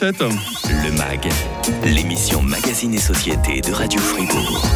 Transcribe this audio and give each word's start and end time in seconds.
Le 0.00 0.90
MAG, 0.90 1.28
l'émission 1.84 2.42
Magazine 2.42 2.94
et 2.94 2.98
Société 2.98 3.60
de 3.60 3.70
Radio 3.70 4.00
Fribourg. 4.00 4.66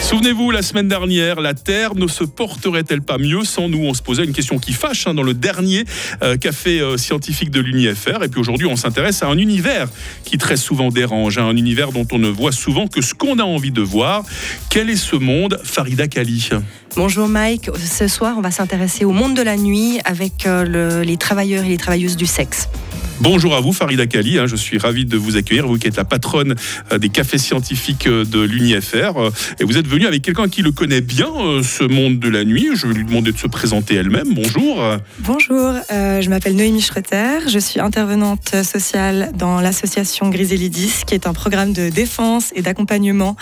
Souvenez-vous, 0.00 0.52
la 0.52 0.62
semaine 0.62 0.86
dernière, 0.86 1.40
la 1.40 1.54
Terre 1.54 1.96
ne 1.96 2.06
se 2.06 2.22
porterait-elle 2.22 3.02
pas 3.02 3.18
mieux 3.18 3.42
sans 3.42 3.68
nous? 3.68 3.84
On 3.84 3.94
se 3.94 4.02
posait 4.02 4.22
une 4.22 4.32
question 4.32 4.58
qui 4.58 4.72
fâche 4.72 5.08
hein, 5.08 5.14
dans 5.14 5.24
le 5.24 5.34
dernier 5.34 5.84
euh, 6.22 6.36
café 6.36 6.80
euh, 6.80 6.96
scientifique 6.96 7.50
de 7.50 7.60
l'UNIFR. 7.60 8.22
Et 8.22 8.28
puis 8.28 8.38
aujourd'hui, 8.38 8.68
on 8.68 8.76
s'intéresse 8.76 9.24
à 9.24 9.26
un 9.26 9.38
univers 9.38 9.88
qui 10.24 10.38
très 10.38 10.56
souvent 10.56 10.90
dérange, 10.90 11.38
hein, 11.38 11.48
un 11.48 11.56
univers 11.56 11.90
dont 11.90 12.06
on 12.12 12.18
ne 12.18 12.28
voit 12.28 12.52
souvent 12.52 12.86
que 12.86 13.00
ce 13.00 13.12
qu'on 13.12 13.40
a 13.40 13.44
envie 13.44 13.72
de 13.72 13.82
voir. 13.82 14.22
Quel 14.70 14.88
est 14.88 14.96
ce 14.96 15.16
monde, 15.16 15.58
Farida 15.64 16.06
Kali 16.06 16.50
Bonjour 16.94 17.26
Mike, 17.26 17.70
ce 17.76 18.06
soir 18.06 18.36
on 18.38 18.40
va 18.40 18.52
s'intéresser 18.52 19.04
au 19.04 19.10
monde 19.10 19.34
de 19.34 19.42
la 19.42 19.56
nuit 19.56 19.98
avec 20.04 20.46
euh, 20.46 21.02
les 21.02 21.16
travailleurs 21.16 21.64
et 21.64 21.70
les 21.70 21.76
travailleuses 21.76 22.16
du 22.16 22.26
sexe. 22.26 22.68
Bonjour 23.24 23.54
à 23.54 23.60
vous, 23.62 23.72
Farida 23.72 24.06
Kali. 24.06 24.38
Hein, 24.38 24.46
je 24.46 24.54
suis 24.54 24.76
ravi 24.76 25.06
de 25.06 25.16
vous 25.16 25.38
accueillir, 25.38 25.66
vous 25.66 25.78
qui 25.78 25.86
êtes 25.86 25.96
la 25.96 26.04
patronne 26.04 26.54
euh, 26.92 26.98
des 26.98 27.08
cafés 27.08 27.38
scientifiques 27.38 28.06
euh, 28.06 28.26
de 28.26 28.42
l'UNIFR. 28.42 29.16
Euh, 29.16 29.30
et 29.58 29.64
vous 29.64 29.78
êtes 29.78 29.86
venu 29.86 30.06
avec 30.06 30.20
quelqu'un 30.20 30.50
qui 30.50 30.60
le 30.60 30.72
connaît 30.72 31.00
bien, 31.00 31.32
ce 31.62 31.84
monde 31.84 32.18
de 32.18 32.28
la 32.28 32.44
nuit. 32.44 32.68
Je 32.74 32.86
vais 32.86 32.92
lui 32.92 33.04
demander 33.06 33.32
de 33.32 33.38
se 33.38 33.46
présenter 33.46 33.94
elle-même. 33.94 34.34
Bonjour. 34.34 34.78
Bonjour, 35.20 35.72
je 35.88 36.28
m'appelle 36.28 36.54
Noémie 36.54 36.82
Schroeter. 36.82 37.48
Je 37.48 37.58
suis 37.58 37.80
intervenante 37.80 38.62
sociale 38.62 39.32
dans 39.34 39.62
l'association 39.62 40.28
Griselidis, 40.28 41.04
qui 41.06 41.14
est 41.14 41.26
un 41.26 41.32
programme 41.32 41.72
de 41.72 41.88
défense 41.88 42.52
et 42.54 42.60
d'accompagnement 42.60 43.36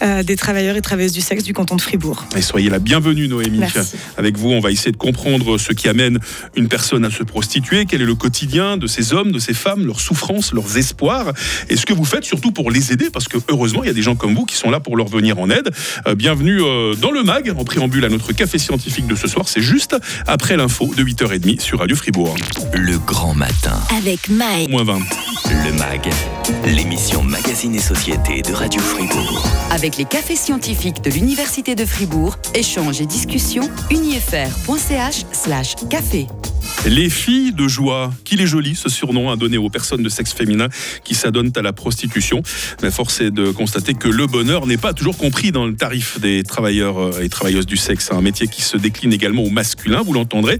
des 0.00 0.36
travailleurs 0.36 0.76
et 0.76 0.82
travailleuses 0.82 1.12
du 1.12 1.20
sexe 1.20 1.44
du 1.44 1.52
canton 1.52 1.76
de 1.76 1.82
Fribourg. 1.82 2.24
Et 2.36 2.42
soyez 2.42 2.70
la 2.70 2.78
bienvenue, 2.78 3.28
Noémie. 3.28 3.58
Merci. 3.58 3.96
Avec 4.16 4.38
vous, 4.38 4.48
on 4.48 4.60
va 4.60 4.70
essayer 4.70 4.92
de 4.92 4.96
comprendre 4.96 5.58
ce 5.58 5.72
qui 5.72 5.88
amène 5.88 6.20
une 6.56 6.68
personne 6.68 7.04
à 7.04 7.10
se 7.10 7.22
prostituer, 7.22 7.84
quel 7.84 8.00
est 8.00 8.06
le 8.06 8.14
quotidien 8.14 8.78
de 8.78 8.86
ces 8.86 9.12
hommes 9.12 9.25
de 9.32 9.38
ces 9.38 9.54
femmes, 9.54 9.86
leurs 9.86 10.00
souffrances, 10.00 10.52
leurs 10.52 10.76
espoirs, 10.76 11.32
et 11.68 11.76
ce 11.76 11.86
que 11.86 11.92
vous 11.92 12.04
faites 12.04 12.24
surtout 12.24 12.52
pour 12.52 12.70
les 12.70 12.92
aider, 12.92 13.10
parce 13.10 13.28
que 13.28 13.38
heureusement, 13.48 13.82
il 13.82 13.86
y 13.86 13.90
a 13.90 13.94
des 13.94 14.02
gens 14.02 14.16
comme 14.16 14.34
vous 14.34 14.44
qui 14.44 14.56
sont 14.56 14.70
là 14.70 14.80
pour 14.80 14.96
leur 14.96 15.08
venir 15.08 15.38
en 15.38 15.50
aide. 15.50 15.70
Euh, 16.06 16.14
bienvenue 16.14 16.60
euh, 16.60 16.94
dans 16.94 17.10
le 17.10 17.22
MAG, 17.22 17.54
en 17.56 17.64
préambule 17.64 18.04
à 18.04 18.08
notre 18.08 18.32
café 18.32 18.58
scientifique 18.58 19.06
de 19.06 19.14
ce 19.14 19.28
soir. 19.28 19.48
C'est 19.48 19.62
juste 19.62 19.96
après 20.26 20.56
l'info 20.56 20.90
de 20.96 21.02
8h30 21.02 21.60
sur 21.60 21.80
Radio 21.80 21.96
Fribourg. 21.96 22.36
Le 22.72 22.98
grand 22.98 23.34
matin. 23.34 23.78
Avec 23.96 24.28
Mike. 24.28 24.70
Moins 24.70 24.84
20. 24.84 24.98
Le 25.64 25.72
MAG, 25.72 26.10
l'émission 26.66 27.22
Magazine 27.22 27.74
et 27.74 27.80
Société 27.80 28.42
de 28.42 28.52
Radio 28.52 28.80
Fribourg. 28.80 29.46
Avec 29.70 29.96
les 29.96 30.04
cafés 30.04 30.36
scientifiques 30.36 31.02
de 31.02 31.10
l'Université 31.10 31.74
de 31.74 31.84
Fribourg, 31.84 32.36
échanges 32.54 33.00
et 33.00 33.06
discussions, 33.06 33.70
unifr.ch 33.90 35.24
slash 35.32 35.74
café. 35.88 36.26
Les 36.84 37.10
filles 37.10 37.52
de 37.52 37.66
joie, 37.66 38.12
qu'il 38.24 38.40
est 38.40 38.46
joli 38.46 38.76
ce 38.76 38.88
surnom 38.88 39.15
à 39.30 39.36
donner 39.36 39.58
aux 39.58 39.70
personnes 39.70 40.02
de 40.02 40.08
sexe 40.08 40.32
féminin 40.32 40.68
qui 41.04 41.14
s'adonnent 41.14 41.52
à 41.56 41.62
la 41.62 41.72
prostitution. 41.72 42.42
Mais 42.82 42.90
force 42.90 43.20
est 43.20 43.30
de 43.30 43.50
constater 43.50 43.94
que 43.94 44.08
le 44.08 44.26
bonheur 44.26 44.66
n'est 44.66 44.76
pas 44.76 44.92
toujours 44.92 45.16
compris 45.16 45.52
dans 45.52 45.66
le 45.66 45.74
tarif 45.74 46.20
des 46.20 46.42
travailleurs 46.42 46.98
euh, 46.98 47.22
et 47.22 47.28
travailleuses 47.28 47.66
du 47.66 47.76
sexe. 47.76 48.10
Un 48.12 48.20
métier 48.20 48.48
qui 48.48 48.62
se 48.62 48.76
décline 48.76 49.12
également 49.12 49.42
au 49.42 49.50
masculin, 49.50 50.02
vous 50.02 50.12
l'entendrez. 50.12 50.58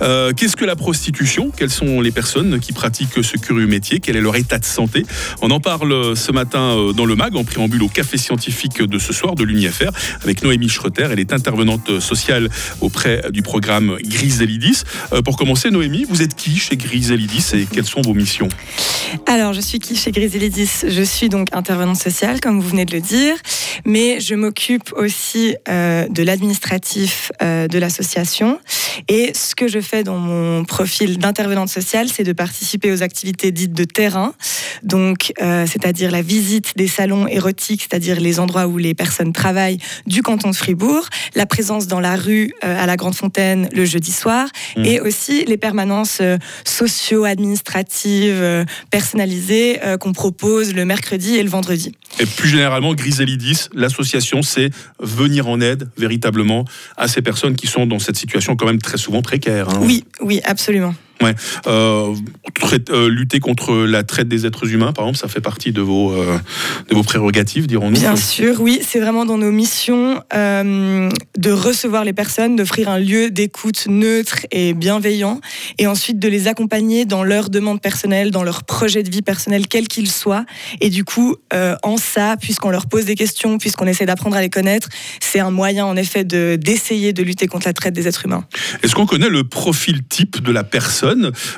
Euh, 0.00 0.32
qu'est-ce 0.32 0.56
que 0.56 0.64
la 0.64 0.76
prostitution? 0.76 1.50
Quelles 1.54 1.70
sont 1.70 2.00
les 2.00 2.10
personnes 2.10 2.60
qui 2.60 2.72
pratiquent 2.72 3.22
ce 3.22 3.36
curieux 3.36 3.66
métier? 3.66 4.00
Quel 4.00 4.16
est 4.16 4.20
leur 4.20 4.36
état 4.36 4.58
de 4.58 4.64
santé? 4.64 5.04
On 5.42 5.50
en 5.50 5.60
parle 5.60 6.16
ce 6.16 6.32
matin 6.32 6.76
euh, 6.76 6.92
dans 6.92 7.04
le 7.04 7.14
MAG, 7.14 7.36
en 7.36 7.44
préambule 7.44 7.82
au 7.82 7.88
café 7.88 8.16
scientifique 8.16 8.82
de 8.82 8.98
ce 8.98 9.12
soir 9.12 9.34
de 9.34 9.44
l'UNIFR, 9.44 9.90
avec 10.22 10.42
Noémie 10.42 10.68
Schroeter. 10.68 11.08
Elle 11.10 11.20
est 11.20 11.32
intervenante 11.32 12.00
sociale 12.00 12.48
auprès 12.80 13.22
du 13.30 13.42
programme 13.42 13.96
Griselidis. 14.02 14.82
pour 15.24 15.36
commencer, 15.36 15.70
Noémie, 15.70 16.06
vous 16.08 16.22
êtes 16.22 16.34
qui 16.34 16.56
chez 16.56 16.76
Griselidis 16.76 17.50
et 17.54 17.66
quelles 17.70 17.86
sont 17.86 17.97
vos 18.02 18.14
missions 18.14 18.48
Alors, 19.26 19.52
je 19.52 19.60
suis 19.60 19.78
qui 19.78 19.96
chez 19.96 20.10
Griselidis 20.10 20.70
Je 20.86 21.02
suis 21.02 21.28
donc 21.28 21.48
intervenante 21.52 21.96
sociale, 21.96 22.40
comme 22.40 22.60
vous 22.60 22.68
venez 22.68 22.84
de 22.84 22.92
le 22.92 23.00
dire, 23.00 23.36
mais 23.84 24.20
je 24.20 24.34
m'occupe 24.34 24.92
aussi 24.94 25.56
euh, 25.68 26.06
de 26.08 26.22
l'administratif 26.22 27.32
euh, 27.42 27.68
de 27.68 27.78
l'association. 27.78 28.60
Et 29.08 29.32
ce 29.34 29.54
que 29.54 29.68
je 29.68 29.80
fais 29.80 30.02
dans 30.02 30.18
mon 30.18 30.64
profil 30.64 31.18
d'intervenante 31.18 31.68
sociale, 31.68 32.08
c'est 32.08 32.24
de 32.24 32.32
participer 32.32 32.92
aux 32.92 33.02
activités 33.02 33.52
dites 33.52 33.72
de 33.72 33.84
terrain, 33.84 34.34
donc 34.82 35.32
euh, 35.40 35.66
c'est-à-dire 35.66 36.10
la 36.10 36.22
visite 36.22 36.76
des 36.76 36.88
salons 36.88 37.26
érotiques, 37.26 37.82
c'est-à-dire 37.82 38.20
les 38.20 38.40
endroits 38.40 38.66
où 38.66 38.76
les 38.76 38.94
personnes 38.94 39.32
travaillent 39.32 39.78
du 40.06 40.22
canton 40.22 40.50
de 40.50 40.56
Fribourg, 40.56 41.06
la 41.34 41.46
présence 41.46 41.86
dans 41.86 42.00
la 42.00 42.16
rue 42.16 42.52
à 42.62 42.86
la 42.86 42.96
Grande 42.96 43.14
Fontaine 43.14 43.68
le 43.72 43.84
jeudi 43.84 44.12
soir, 44.12 44.48
mmh. 44.76 44.84
et 44.84 45.00
aussi 45.00 45.44
les 45.44 45.56
permanences 45.56 46.20
socio-administratives 46.64 47.77
personnalisées 48.90 49.80
qu'on 50.00 50.12
propose 50.12 50.74
le 50.74 50.84
mercredi 50.84 51.36
et 51.36 51.42
le 51.42 51.50
vendredi. 51.50 51.92
Et 52.20 52.26
plus 52.26 52.48
généralement, 52.48 52.94
Griselidis, 52.94 53.68
l'association, 53.74 54.42
c'est 54.42 54.70
venir 55.00 55.48
en 55.48 55.60
aide 55.60 55.90
véritablement 55.96 56.64
à 56.96 57.08
ces 57.08 57.22
personnes 57.22 57.56
qui 57.56 57.66
sont 57.66 57.86
dans 57.86 57.98
cette 57.98 58.16
situation 58.16 58.56
quand 58.56 58.66
même 58.66 58.80
très 58.80 58.98
souvent 58.98 59.22
précaire. 59.22 59.68
Hein. 59.68 59.80
Oui, 59.82 60.04
oui, 60.20 60.40
absolument. 60.44 60.94
Ouais. 61.22 61.34
Euh, 61.66 62.14
euh, 62.90 63.08
lutter 63.08 63.40
contre 63.40 63.74
la 63.74 64.04
traite 64.04 64.28
des 64.28 64.46
êtres 64.46 64.70
humains, 64.70 64.92
par 64.92 65.04
exemple, 65.04 65.18
ça 65.18 65.28
fait 65.28 65.40
partie 65.40 65.72
de 65.72 65.80
vos, 65.80 66.12
euh, 66.12 66.38
de 66.88 66.94
vos 66.94 67.02
prérogatives, 67.02 67.66
dirons-nous 67.66 67.98
Bien 67.98 68.16
sûr, 68.16 68.60
oui. 68.60 68.80
C'est 68.86 69.00
vraiment 69.00 69.24
dans 69.24 69.38
nos 69.38 69.50
missions 69.50 70.20
de 70.32 71.50
recevoir 71.50 72.04
les 72.04 72.12
personnes, 72.12 72.56
d'offrir 72.56 72.88
un 72.88 72.98
lieu 72.98 73.30
d'écoute 73.30 73.86
neutre 73.88 74.46
et 74.50 74.74
bienveillant, 74.74 75.40
et 75.78 75.86
ensuite 75.86 76.18
de 76.18 76.28
les 76.28 76.48
accompagner 76.48 77.04
dans 77.04 77.24
leurs 77.24 77.50
demandes 77.50 77.80
personnelles, 77.80 78.30
dans 78.30 78.44
leurs 78.44 78.64
projets 78.64 79.02
de 79.02 79.10
vie 79.10 79.22
personnels, 79.22 79.66
quels 79.66 79.88
qu'ils 79.88 80.10
soient. 80.10 80.44
Et 80.80 80.90
du 80.90 81.04
coup, 81.04 81.36
en 81.82 81.96
ça, 81.96 82.36
puisqu'on 82.40 82.70
leur 82.70 82.86
pose 82.86 83.04
des 83.04 83.14
questions, 83.14 83.58
puisqu'on 83.58 83.86
essaie 83.86 84.06
d'apprendre 84.06 84.36
à 84.36 84.40
les 84.40 84.50
connaître, 84.50 84.88
c'est 85.20 85.40
un 85.40 85.50
moyen, 85.50 85.84
en 85.86 85.96
effet, 85.96 86.24
d'essayer 86.24 87.12
de 87.12 87.22
lutter 87.22 87.46
contre 87.46 87.66
la 87.66 87.72
traite 87.72 87.94
des 87.94 88.06
êtres 88.06 88.24
humains. 88.24 88.44
Est-ce 88.82 88.94
qu'on 88.94 89.06
connaît 89.06 89.30
le 89.30 89.44
profil 89.44 90.02
type 90.04 90.42
de 90.42 90.52
la 90.52 90.64
personne 90.64 91.07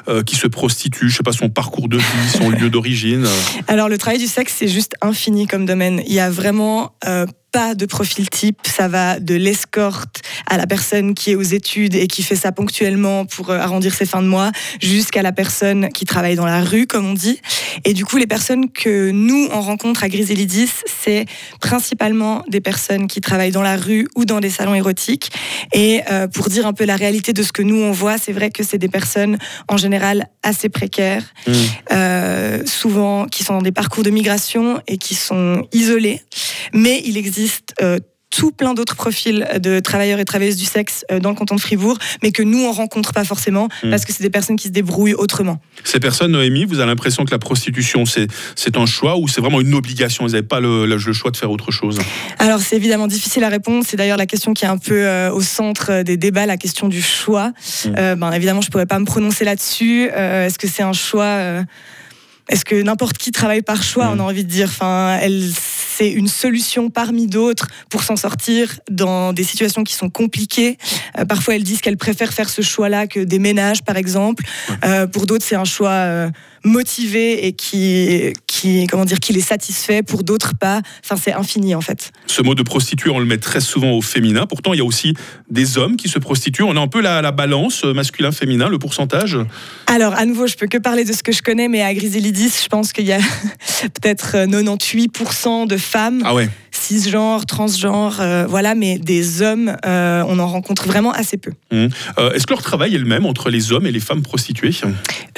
euh, 0.08 0.22
qui 0.22 0.36
se 0.36 0.46
prostitue 0.46 1.08
Je 1.08 1.16
sais 1.16 1.22
pas 1.22 1.32
son 1.32 1.48
parcours 1.48 1.88
de 1.88 1.98
vie, 1.98 2.28
son 2.32 2.50
lieu 2.50 2.70
d'origine. 2.70 3.26
Alors 3.68 3.88
le 3.88 3.98
travail 3.98 4.18
du 4.18 4.26
sexe, 4.26 4.54
c'est 4.58 4.68
juste 4.68 4.94
infini 5.00 5.46
comme 5.46 5.66
domaine. 5.66 6.02
Il 6.06 6.12
y 6.12 6.20
a 6.20 6.30
vraiment 6.30 6.92
euh, 7.06 7.26
pas 7.52 7.74
de 7.74 7.86
profil 7.86 8.28
type. 8.28 8.58
Ça 8.66 8.88
va 8.88 9.20
de 9.20 9.34
l'escorte 9.34 10.22
à 10.46 10.56
la 10.56 10.66
personne 10.66 11.14
qui 11.14 11.30
est 11.30 11.34
aux 11.34 11.42
études 11.42 11.94
et 11.94 12.06
qui 12.06 12.22
fait 12.22 12.36
ça 12.36 12.52
ponctuellement 12.52 13.24
pour 13.24 13.50
euh, 13.50 13.58
arrondir 13.58 13.94
ses 13.94 14.06
fins 14.06 14.22
de 14.22 14.28
mois, 14.28 14.52
jusqu'à 14.80 15.22
la 15.22 15.32
personne 15.32 15.88
qui 15.90 16.04
travaille 16.04 16.36
dans 16.36 16.46
la 16.46 16.62
rue, 16.62 16.86
comme 16.86 17.06
on 17.06 17.14
dit. 17.14 17.40
Et 17.84 17.94
du 17.94 18.04
coup, 18.04 18.16
les 18.16 18.26
personnes 18.26 18.70
que 18.70 19.10
nous, 19.10 19.48
on 19.52 19.60
rencontre 19.60 20.04
à 20.04 20.08
Griselidis, 20.08 20.70
c'est 20.86 21.26
principalement 21.60 22.44
des 22.48 22.60
personnes 22.60 23.06
qui 23.06 23.20
travaillent 23.20 23.52
dans 23.52 23.62
la 23.62 23.76
rue 23.76 24.08
ou 24.16 24.24
dans 24.24 24.40
des 24.40 24.50
salons 24.50 24.74
érotiques. 24.74 25.30
Et 25.72 26.00
euh, 26.10 26.28
pour 26.28 26.48
dire 26.48 26.66
un 26.66 26.72
peu 26.72 26.84
la 26.84 26.96
réalité 26.96 27.32
de 27.32 27.42
ce 27.42 27.52
que 27.52 27.62
nous, 27.62 27.80
on 27.80 27.92
voit, 27.92 28.18
c'est 28.18 28.32
vrai 28.32 28.50
que 28.50 28.62
c'est 28.62 28.78
des 28.78 28.88
personnes 28.88 29.38
en 29.68 29.76
général 29.76 30.28
assez 30.42 30.68
précaires, 30.68 31.24
mmh. 31.46 31.52
euh, 31.92 32.66
souvent 32.66 33.26
qui 33.26 33.44
sont 33.44 33.54
dans 33.54 33.62
des 33.62 33.72
parcours 33.72 34.02
de 34.02 34.10
migration 34.10 34.80
et 34.86 34.98
qui 34.98 35.14
sont 35.14 35.66
isolées. 35.72 36.22
Mais 36.72 37.02
il 37.04 37.16
existe 37.16 37.39
existe 37.40 37.74
euh, 37.82 37.98
tout 38.30 38.52
plein 38.52 38.74
d'autres 38.74 38.94
profils 38.94 39.46
de 39.60 39.80
travailleurs 39.80 40.20
et 40.20 40.24
travailleuses 40.24 40.56
du 40.56 40.64
sexe 40.64 41.04
euh, 41.10 41.18
dans 41.18 41.30
le 41.30 41.34
canton 41.34 41.56
de 41.56 41.60
Fribourg, 41.60 41.98
mais 42.22 42.30
que 42.30 42.44
nous, 42.44 42.60
on 42.64 42.70
rencontre 42.70 43.12
pas 43.12 43.24
forcément, 43.24 43.68
hmm. 43.82 43.90
parce 43.90 44.04
que 44.04 44.12
c'est 44.12 44.22
des 44.22 44.30
personnes 44.30 44.54
qui 44.54 44.68
se 44.68 44.72
débrouillent 44.72 45.14
autrement. 45.14 45.60
Ces 45.82 45.98
personnes, 45.98 46.30
Noémie, 46.30 46.64
vous 46.64 46.78
avez 46.78 46.86
l'impression 46.86 47.24
que 47.24 47.32
la 47.32 47.40
prostitution, 47.40 48.04
c'est 48.06 48.76
un 48.76 48.86
choix 48.86 49.18
ou 49.18 49.26
c'est 49.26 49.40
vraiment 49.40 49.60
une 49.60 49.74
obligation? 49.74 50.28
Ils 50.28 50.32
n'avaient 50.32 50.42
pas 50.44 50.60
le, 50.60 50.86
le, 50.86 51.12
choix 51.12 51.32
de 51.32 51.36
faire 51.36 51.50
autre 51.50 51.72
chose? 51.72 51.98
Alors, 52.38 52.60
c'est 52.60 52.76
évidemment 52.76 53.08
difficile 53.08 53.42
à 53.42 53.48
répondre. 53.48 53.84
C'est 53.86 53.96
d'ailleurs 53.96 54.16
la 54.16 54.26
question 54.26 54.54
qui 54.54 54.64
est 54.64 54.68
un 54.68 54.78
peu 54.78 55.06
euh, 55.06 55.32
au 55.32 55.40
centre 55.40 56.02
des 56.02 56.16
débats, 56.16 56.46
la 56.46 56.56
question 56.56 56.88
du 56.88 57.02
choix. 57.02 57.52
Ben, 57.84 58.32
évidemment, 58.32 58.60
je 58.60 58.68
ne 58.68 58.70
pourrais 58.70 58.86
pas 58.86 59.00
me 59.00 59.06
prononcer 59.06 59.44
là-dessus. 59.44 60.04
Est-ce 60.04 60.58
que 60.58 60.68
c'est 60.68 60.84
un 60.84 60.92
choix 60.92 61.64
est-ce 62.50 62.64
que 62.64 62.82
n'importe 62.82 63.16
qui 63.16 63.30
travaille 63.30 63.62
par 63.62 63.82
choix 63.82 64.06
hmm. 64.06 64.18
On 64.18 64.20
a 64.20 64.22
envie 64.24 64.44
de 64.44 64.50
dire. 64.50 64.68
Enfin, 64.68 65.18
elle 65.22 65.50
c'est 66.00 66.10
une 66.10 66.28
solution 66.28 66.88
parmi 66.88 67.26
d'autres 67.26 67.68
pour 67.90 68.02
s'en 68.02 68.16
sortir 68.16 68.80
dans 68.90 69.34
des 69.34 69.44
situations 69.44 69.84
qui 69.84 69.92
sont 69.92 70.08
compliquées. 70.08 70.78
Euh, 71.18 71.26
parfois, 71.26 71.56
elles 71.56 71.62
disent 71.62 71.82
qu'elles 71.82 71.98
préfèrent 71.98 72.32
faire 72.32 72.48
ce 72.48 72.62
choix-là 72.62 73.06
que 73.06 73.20
des 73.20 73.38
ménages, 73.38 73.82
par 73.82 73.98
exemple. 73.98 74.44
Euh, 74.82 75.06
pour 75.06 75.26
d'autres, 75.26 75.44
c'est 75.44 75.56
un 75.56 75.64
choix 75.64 76.30
euh, 76.64 76.68
motivé 76.68 77.46
et 77.46 77.52
qui, 77.52 78.32
qui, 78.46 78.86
comment 78.86 79.04
dire, 79.04 79.20
qui 79.20 79.32
les 79.32 79.40
satisfait. 79.40 80.02
Pour 80.02 80.22
d'autres, 80.24 80.54
pas. 80.58 80.80
Enfin, 81.04 81.16
c'est 81.22 81.32
infini, 81.32 81.74
en 81.74 81.80
fait. 81.80 82.12
Ce 82.26 82.42
mot 82.42 82.54
de 82.54 82.62
prostituée, 82.62 83.10
on 83.10 83.18
le 83.18 83.26
met 83.26 83.38
très 83.38 83.60
souvent 83.60 83.92
au 83.92 84.02
féminin. 84.02 84.46
Pourtant, 84.46 84.72
il 84.72 84.78
y 84.78 84.82
a 84.82 84.84
aussi 84.84 85.14
des 85.50 85.78
hommes 85.78 85.96
qui 85.96 86.08
se 86.08 86.18
prostituent. 86.18 86.62
On 86.62 86.76
a 86.76 86.80
un 86.80 86.88
peu 86.88 87.00
la, 87.00 87.22
la 87.22 87.32
balance 87.32 87.84
masculin-féminin, 87.84 88.68
le 88.68 88.78
pourcentage? 88.78 89.38
Alors, 89.86 90.14
à 90.14 90.24
nouveau, 90.26 90.46
je 90.46 90.56
peux 90.56 90.66
que 90.66 90.78
parler 90.78 91.04
de 91.04 91.12
ce 91.12 91.22
que 91.22 91.32
je 91.32 91.42
connais, 91.42 91.68
mais 91.68 91.82
à 91.82 91.94
Griselidis, 91.94 92.52
je 92.62 92.68
pense 92.68 92.92
qu'il 92.92 93.06
y 93.06 93.12
a 93.12 93.18
peut-être 94.00 94.36
98% 94.46 95.66
de 95.66 95.76
femmes 95.76 96.22
ah 96.24 96.34
ouais. 96.34 96.48
cisgenres, 96.70 97.46
transgenres, 97.46 98.20
euh, 98.20 98.46
voilà, 98.46 98.74
mais 98.74 98.98
des 98.98 99.42
hommes, 99.42 99.76
euh, 99.86 100.22
on 100.26 100.38
en 100.38 100.46
rencontre 100.46 100.86
vraiment 100.86 101.12
assez 101.12 101.36
peu. 101.36 101.52
Mmh. 101.70 101.86
Euh, 102.18 102.32
Est-ce 102.32 102.46
que 102.46 102.52
leur 102.52 102.62
travail 102.62 102.94
est 102.94 102.98
le 102.98 103.06
même 103.06 103.26
entre 103.26 103.50
les 103.50 103.72
hommes 103.72 103.86
et 103.86 103.92
les 103.92 104.00
femmes 104.00 104.22
prostituées? 104.22 104.74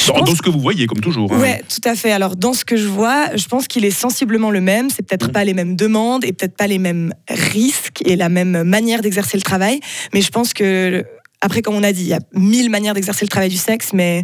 Dans 0.06 0.34
ce 0.34 0.42
que 0.42 0.50
vous 0.50 0.60
voyez, 0.60 0.86
comme 0.86 1.00
toujours. 1.00 1.11
Hein. 1.18 1.40
Ouais, 1.40 1.62
tout 1.68 1.86
à 1.88 1.94
fait. 1.94 2.12
Alors, 2.12 2.36
dans 2.36 2.52
ce 2.52 2.64
que 2.64 2.76
je 2.76 2.86
vois, 2.88 3.34
je 3.36 3.46
pense 3.46 3.66
qu'il 3.68 3.84
est 3.84 3.90
sensiblement 3.90 4.50
le 4.50 4.60
même. 4.60 4.90
C'est 4.90 5.02
peut-être 5.06 5.28
Mm. 5.28 5.32
pas 5.32 5.44
les 5.44 5.54
mêmes 5.54 5.76
demandes 5.76 6.24
et 6.24 6.32
peut-être 6.32 6.56
pas 6.56 6.66
les 6.66 6.78
mêmes 6.78 7.12
risques 7.28 8.02
et 8.04 8.16
la 8.16 8.28
même 8.28 8.62
manière 8.64 9.02
d'exercer 9.02 9.36
le 9.36 9.42
travail. 9.42 9.80
Mais 10.14 10.20
je 10.22 10.30
pense 10.30 10.52
que, 10.54 11.04
après, 11.40 11.62
comme 11.62 11.74
on 11.74 11.82
a 11.82 11.92
dit, 11.92 12.02
il 12.02 12.08
y 12.08 12.14
a 12.14 12.20
mille 12.34 12.70
manières 12.70 12.94
d'exercer 12.94 13.24
le 13.24 13.28
travail 13.30 13.48
du 13.48 13.56
sexe, 13.56 13.92
mais 13.92 14.22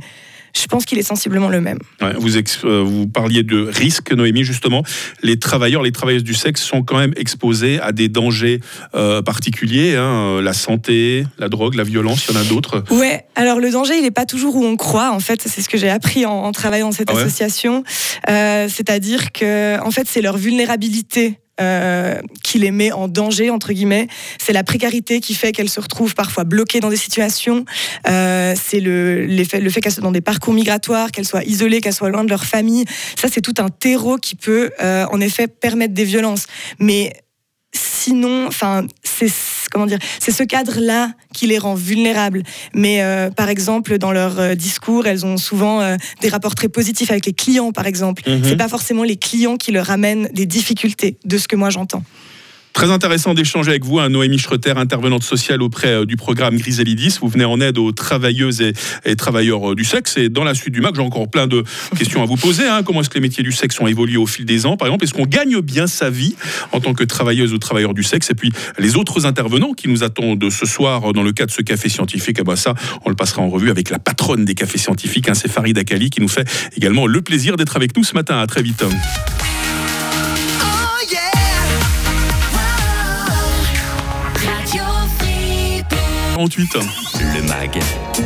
je 0.61 0.67
pense 0.67 0.85
qu'il 0.85 0.99
est 0.99 1.03
sensiblement 1.03 1.49
le 1.49 1.61
même. 1.61 1.79
Ouais, 2.01 2.13
vous, 2.19 2.37
ex- 2.37 2.61
euh, 2.65 2.83
vous 2.85 3.07
parliez 3.07 3.43
de 3.43 3.61
risque, 3.61 4.13
Noémie, 4.13 4.45
justement. 4.45 4.83
Les 5.23 5.39
travailleurs, 5.39 5.83
les 5.83 5.93
travailleuses 5.93 6.25
du 6.25 6.35
sexe 6.35 6.63
sont 6.63 6.83
quand 6.83 6.99
même 6.99 7.13
exposés 7.17 7.81
à 7.81 7.93
des 7.93 8.09
dangers 8.09 8.61
euh, 8.95 9.23
particuliers, 9.23 9.97
hein, 9.97 10.37
euh, 10.39 10.43
la 10.43 10.53
santé, 10.53 11.25
la 11.39 11.49
drogue, 11.49 11.75
la 11.75 11.85
violence, 11.85 12.27
il 12.29 12.35
y 12.35 12.39
en 12.39 12.41
a 12.41 12.45
d'autres. 12.45 12.85
Ouais, 12.91 13.25
alors 13.37 13.61
le 13.61 13.71
danger, 13.71 13.95
il 13.97 14.03
n'est 14.03 14.11
pas 14.11 14.27
toujours 14.27 14.57
où 14.57 14.65
on 14.65 14.77
croit. 14.77 15.11
En 15.13 15.21
fait, 15.21 15.43
c'est 15.47 15.61
ce 15.63 15.69
que 15.69 15.79
j'ai 15.79 15.91
appris 15.91 16.27
en, 16.27 16.33
en 16.33 16.53
travaillant 16.53 16.87
dans 16.87 16.93
cette 16.93 17.11
Ah 17.11 17.15
ouais? 17.15 17.23
association. 17.23 17.85
Euh, 18.29 18.69
C'est-à-dire 18.69 19.33
que, 19.33 19.81
en 19.83 19.91
fait, 19.91 20.07
c'est 20.09 20.21
leur 20.23 20.37
vulnérabilité. 20.37 21.39
Euh, 21.61 22.21
qui 22.43 22.59
les 22.59 22.71
met 22.71 22.93
en 22.93 23.09
danger 23.09 23.51
entre 23.51 23.73
guillemets, 23.73 24.09
c'est 24.39 24.53
la 24.53 24.65
précarité 24.65 25.21
qui 25.21 25.35
fait 25.35 25.53
qu'elles 25.53 25.69
se 25.69 25.81
retrouvent 25.81 26.15
parfois 26.15 26.45
bloquées 26.45 26.81
dans 26.81 26.91
des 26.91 26.97
situations. 26.97 27.65
Euh, 28.09 28.55
c'est 28.61 28.81
le, 28.81 29.27
le 29.27 29.45
fait 29.45 29.81
qu'elles 29.81 29.93
soient 29.93 30.03
dans 30.03 30.13
des 30.13 30.21
parcours 30.21 30.55
migratoires, 30.55 31.11
qu'elles 31.11 31.27
soient 31.27 31.45
isolées, 31.45 31.81
qu'elles 31.81 31.95
soient 31.95 32.11
loin 32.11 32.25
de 32.25 32.31
leur 32.31 32.45
famille. 32.45 32.85
Ça, 33.17 33.29
c'est 33.31 33.41
tout 33.41 33.55
un 33.59 33.69
terreau 33.69 34.19
qui 34.19 34.37
peut, 34.37 34.71
euh, 34.83 35.07
en 35.11 35.21
effet, 35.21 35.49
permettre 35.49 35.95
des 35.95 36.05
violences. 36.05 36.47
Mais 36.79 37.13
sinon, 37.73 38.47
enfin, 38.47 38.87
c'est 39.03 39.31
comment 39.71 39.87
dire, 39.87 39.99
c'est 40.19 40.33
ce 40.33 40.43
cadre-là 40.43 41.13
qui 41.35 41.47
les 41.47 41.59
rend 41.59 41.75
vulnérables. 41.75 42.43
Mais 42.75 43.03
euh, 43.03 43.31
par 43.31 43.49
exemple, 43.49 43.99
dans 43.99 44.13
leur 44.13 44.39
euh, 44.39 44.55
discours, 44.55 45.07
elles 45.07 45.27
ont 45.27 45.37
souvent 45.37 45.81
euh, 45.81 45.97
des 46.21 46.29
rapports 46.29 46.55
très 46.55 46.69
positifs 46.69 47.11
avec 47.11 47.27
les 47.27 47.33
clients, 47.33 47.73
par 47.73 47.87
exemple. 47.87 48.23
Mhm. 48.27 48.43
C'est 48.45 48.57
pas 48.57 48.69
forcément 48.69 49.05
les 49.05 49.17
clients 49.17 49.57
qui 49.57 49.73
leur 49.73 49.91
amènent 49.91 50.29
des 50.33 50.47
difficultés, 50.47 51.17
de 51.25 51.39
ce 51.39 51.49
que 51.49 51.57
moi 51.57 51.71
j'entends. 51.71 52.03
Très 52.79 52.93
intéressant 52.93 53.35
d'échanger 53.35 53.71
avec 53.71 53.85
vous, 53.85 53.99
hein, 53.99 54.09
Noémie 54.09 54.39
Schroeter, 54.39 54.75
intervenante 54.77 55.25
sociale 55.25 55.63
auprès 55.63 55.89
euh, 55.89 56.05
du 56.07 56.15
programme 56.15 56.57
Griselidis. 56.59 57.19
Vous 57.21 57.27
venez 57.27 57.45
en 57.45 57.61
aide 57.61 57.77
aux 57.77 57.91
travailleuses 57.91 58.61
et, 58.61 58.73
et 59.05 59.17
travailleurs 59.17 59.73
euh, 59.73 59.75
du 59.75 59.83
sexe. 59.83 60.17
Et 60.17 60.29
dans 60.29 60.45
la 60.45 60.55
suite 60.55 60.75
du 60.75 60.81
MAC, 60.81 60.95
j'ai 60.95 61.03
encore 61.03 61.29
plein 61.29 61.49
de 61.49 61.65
questions 61.99 62.23
à 62.23 62.27
vous 62.27 62.37
poser. 62.37 62.69
hein. 62.69 62.85
Comment 62.85 63.01
est-ce 63.01 63.11
que 63.11 63.17
les 63.17 63.21
métiers 63.21 63.43
du 63.43 63.51
sexe 63.51 63.81
ont 63.81 63.89
évolué 63.89 64.17
au 64.17 64.27
fil 64.27 64.45
des 64.45 64.65
ans 64.65 64.77
Par 64.77 64.87
exemple, 64.87 65.03
est-ce 65.03 65.13
qu'on 65.13 65.27
gagne 65.27 65.61
bien 65.61 65.89
sa 65.89 66.09
vie 66.09 66.37
en 66.71 66.79
tant 66.79 66.95
que 66.95 67.03
travailleuse 67.03 67.53
ou 67.53 67.59
travailleur 67.59 67.95
du 67.95 68.05
sexe? 68.05 68.31
Et 68.31 68.35
puis, 68.35 68.53
les 68.79 68.95
autres 68.95 69.27
intervenants 69.27 69.73
qui 69.73 69.89
nous 69.89 70.05
attendent 70.05 70.49
ce 70.49 70.65
soir 70.65 71.11
euh, 71.11 71.13
dans 71.13 71.25
le 71.25 71.33
cadre 71.33 71.51
de 71.51 71.57
ce 71.57 71.63
café 71.63 71.89
scientifique, 71.89 72.37
eh 72.39 72.45
ben 72.45 72.55
ça, 72.55 72.75
on 73.05 73.09
le 73.09 73.17
passera 73.17 73.43
en 73.43 73.49
revue 73.49 73.71
avec 73.71 73.91
la 73.91 73.99
patronne 73.99 74.45
des 74.45 74.55
cafés 74.55 74.79
scientifiques, 74.79 75.29
hein, 75.29 75.35
c'est 75.35 75.51
Farid 75.51 75.77
Akali, 75.77 76.11
qui 76.11 76.21
nous 76.21 76.29
fait 76.29 76.49
également 76.77 77.09
le 77.09 77.23
plaisir 77.23 77.57
d'être 77.57 77.75
avec 77.75 77.97
nous 77.97 78.05
ce 78.05 78.15
matin. 78.15 78.39
À 78.39 78.47
très 78.47 78.63
vite. 78.63 78.85
Le 86.49 87.43
MAG, 87.43 87.79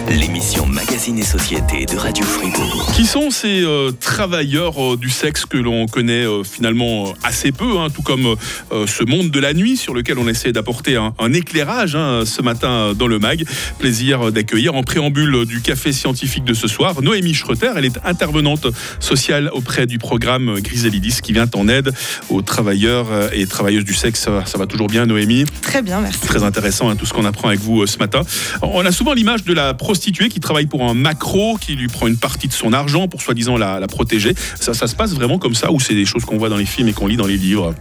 l'émission 0.08 0.66
Magazine 0.66 1.18
et 1.18 1.22
Société 1.24 1.86
de 1.86 1.96
Radio 1.96 2.24
Fribourg. 2.24 2.92
Qui 2.94 3.04
sont 3.04 3.30
ces 3.30 3.62
euh, 3.62 3.90
travailleurs 3.92 4.92
euh, 4.92 4.96
du 4.96 5.10
sexe 5.10 5.44
que 5.44 5.56
l'on 5.56 5.86
connaît 5.86 6.26
euh, 6.26 6.44
finalement 6.44 7.08
euh, 7.08 7.12
assez 7.22 7.52
peu, 7.52 7.78
hein, 7.78 7.88
tout 7.94 8.02
comme 8.02 8.36
euh, 8.72 8.86
ce 8.86 9.04
monde 9.04 9.30
de 9.30 9.40
la 9.40 9.54
nuit 9.54 9.76
sur 9.76 9.94
lequel 9.94 10.18
on 10.18 10.28
essaie 10.28 10.52
d'apporter 10.52 10.96
un, 10.96 11.14
un 11.18 11.32
éclairage 11.32 11.96
hein, 11.96 12.22
ce 12.24 12.42
matin 12.42 12.92
dans 12.94 13.06
le 13.06 13.18
MAG. 13.18 13.44
Plaisir 13.78 14.32
d'accueillir 14.32 14.74
en 14.74 14.82
préambule 14.82 15.44
du 15.46 15.60
café 15.60 15.92
scientifique 15.92 16.44
de 16.44 16.54
ce 16.54 16.68
soir 16.68 17.02
Noémie 17.02 17.34
Schroeter. 17.34 17.72
Elle 17.76 17.84
est 17.84 17.98
intervenante 18.04 18.66
sociale 19.00 19.50
auprès 19.52 19.86
du 19.86 19.98
programme 19.98 20.60
Griselidis 20.60 21.20
qui 21.22 21.32
vient 21.32 21.48
en 21.54 21.68
aide 21.68 21.92
aux 22.28 22.42
travailleurs 22.42 23.08
et 23.32 23.46
travailleuses 23.46 23.84
du 23.84 23.94
sexe. 23.94 24.20
Ça, 24.20 24.44
ça 24.46 24.58
va 24.58 24.66
toujours 24.66 24.88
bien 24.88 25.06
Noémie? 25.06 25.44
Très 25.62 25.82
bien, 25.82 26.00
merci. 26.00 26.20
Très 26.20 26.42
intéressant 26.42 26.88
hein, 26.88 26.96
tout 26.96 27.06
ce 27.06 27.12
qu'on 27.12 27.24
apprend 27.24 27.48
avec 27.48 27.60
vous 27.60 27.82
euh, 27.82 27.86
ce 27.86 27.98
matin. 27.98 28.22
On 28.62 28.84
a 28.84 28.92
souvent 28.92 29.12
l'image 29.12 29.44
de 29.44 29.52
la 29.52 29.74
prostituée 29.82 30.28
qui 30.28 30.38
travaille 30.38 30.66
pour 30.66 30.84
un 30.84 30.94
macro, 30.94 31.56
qui 31.60 31.74
lui 31.74 31.88
prend 31.88 32.06
une 32.06 32.16
partie 32.16 32.46
de 32.46 32.52
son 32.52 32.72
argent 32.72 33.08
pour 33.08 33.20
soi-disant 33.20 33.56
la, 33.56 33.80
la 33.80 33.88
protéger. 33.88 34.32
Ça, 34.60 34.74
ça 34.74 34.86
se 34.86 34.94
passe 34.94 35.12
vraiment 35.12 35.38
comme 35.38 35.54
ça 35.54 35.72
ou 35.72 35.80
c'est 35.80 35.94
des 35.94 36.06
choses 36.06 36.24
qu'on 36.24 36.38
voit 36.38 36.48
dans 36.48 36.56
les 36.56 36.66
films 36.66 36.88
et 36.88 36.92
qu'on 36.92 37.08
lit 37.08 37.16
dans 37.16 37.26
les 37.26 37.36
livres 37.36 37.74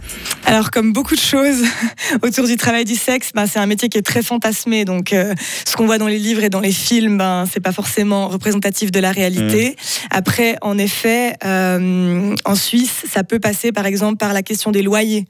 Alors, 0.44 0.72
comme 0.72 0.92
beaucoup 0.92 1.14
de 1.14 1.20
choses 1.20 1.62
autour 2.22 2.46
du 2.46 2.56
travail 2.56 2.84
du 2.84 2.96
sexe, 2.96 3.30
ben, 3.32 3.46
c'est 3.46 3.60
un 3.60 3.66
métier 3.66 3.88
qui 3.88 3.98
est 3.98 4.02
très 4.02 4.22
fantasmé. 4.22 4.84
Donc, 4.84 5.12
euh, 5.12 5.32
ce 5.64 5.76
qu'on 5.76 5.86
voit 5.86 5.98
dans 5.98 6.08
les 6.08 6.18
livres 6.18 6.42
et 6.42 6.48
dans 6.48 6.60
les 6.60 6.72
films, 6.72 7.18
ben, 7.18 7.44
c'est 7.50 7.60
pas 7.60 7.70
forcément 7.70 8.26
représentatif 8.26 8.90
de 8.90 8.98
la 8.98 9.12
réalité. 9.12 9.76
Après, 10.10 10.56
en 10.60 10.78
effet, 10.78 11.36
euh, 11.44 12.34
en 12.44 12.54
Suisse, 12.56 13.04
ça 13.08 13.22
peut 13.22 13.38
passer, 13.38 13.70
par 13.70 13.86
exemple, 13.86 14.16
par 14.16 14.32
la 14.32 14.42
question 14.42 14.72
des 14.72 14.82
loyers. 14.82 15.26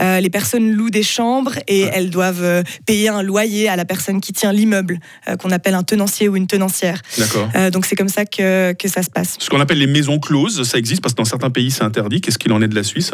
Euh, 0.00 0.20
les 0.20 0.30
personnes 0.30 0.70
louent 0.70 0.90
des 0.90 1.02
chambres 1.02 1.58
et 1.68 1.82
elles 1.82 2.08
doivent 2.08 2.64
payer 2.86 3.10
un 3.10 3.22
loyer 3.22 3.68
à 3.68 3.76
la 3.76 3.84
personne 3.84 4.22
qui 4.22 4.32
tient 4.32 4.52
l'immeuble, 4.52 5.00
qu'on 5.38 5.50
appelle 5.50 5.74
un 5.74 5.82
tenancier 6.14 6.28
ou 6.28 6.36
une 6.36 6.46
tenancière. 6.46 7.00
D'accord. 7.18 7.48
Euh, 7.56 7.70
donc, 7.70 7.86
c'est 7.86 7.96
comme 7.96 8.08
ça 8.08 8.24
que, 8.24 8.72
que 8.72 8.88
ça 8.88 9.02
se 9.02 9.10
passe. 9.10 9.36
Ce 9.38 9.50
qu'on 9.50 9.60
appelle 9.60 9.78
les 9.78 9.86
maisons 9.86 10.18
closes, 10.18 10.62
ça 10.64 10.78
existe 10.78 11.02
parce 11.02 11.14
que 11.14 11.18
dans 11.18 11.24
certains 11.24 11.50
pays 11.50 11.70
c'est 11.70 11.82
interdit. 11.82 12.20
Qu'est-ce 12.20 12.38
qu'il 12.38 12.52
en 12.52 12.62
est 12.62 12.68
de 12.68 12.74
la 12.74 12.82
Suisse? 12.82 13.10